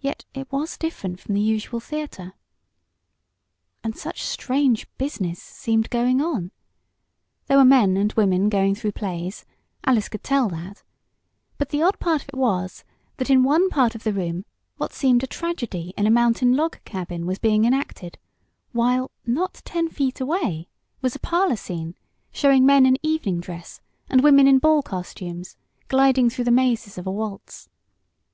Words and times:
Yet 0.00 0.24
it 0.32 0.50
was 0.50 0.78
different 0.78 1.20
from 1.20 1.34
the 1.34 1.40
usual 1.42 1.80
theatre. 1.80 2.32
And 3.84 3.94
such 3.94 4.22
strange 4.22 4.86
"business" 4.96 5.38
seemed 5.42 5.90
going 5.90 6.22
on. 6.22 6.50
There 7.46 7.58
were 7.58 7.64
men 7.66 7.94
and 7.98 8.10
women 8.14 8.48
going 8.48 8.74
through 8.74 8.92
plays 8.92 9.44
Alice 9.84 10.08
could 10.08 10.22
tell 10.24 10.48
that, 10.48 10.82
but 11.58 11.68
the 11.68 11.82
odd 11.82 11.98
part 11.98 12.22
of 12.22 12.30
it 12.30 12.34
was 12.38 12.84
that 13.18 13.28
in 13.28 13.42
one 13.42 13.68
section 13.70 13.98
of 13.98 14.04
the 14.04 14.14
room 14.14 14.46
what 14.78 14.94
seemed 14.94 15.22
a 15.22 15.26
tragedy 15.26 15.92
in 15.98 16.06
a 16.06 16.10
mountain 16.10 16.56
log 16.56 16.82
cabin 16.86 17.26
was 17.26 17.38
being 17.38 17.66
enacted; 17.66 18.16
while, 18.72 19.10
not 19.26 19.60
ten 19.66 19.90
feet 19.90 20.22
away, 20.22 20.68
was 21.02 21.14
a 21.14 21.18
parlor 21.18 21.54
scene, 21.54 21.94
showing 22.32 22.64
men 22.64 22.86
in 22.86 22.96
evening 23.02 23.40
dress, 23.40 23.82
and 24.08 24.22
women 24.22 24.48
in 24.48 24.58
ball 24.58 24.80
costumes, 24.80 25.58
gliding 25.88 26.30
through 26.30 26.44
the 26.44 26.50
mazes 26.50 26.96
of 26.96 27.06
a 27.06 27.12
waltz. 27.12 27.68